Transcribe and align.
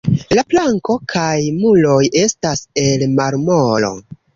La 0.37 0.43
planko 0.53 0.95
kaj 1.13 1.29
muroj 1.59 2.01
estas 2.25 2.67
el 2.89 3.11
marmoro. 3.23 3.99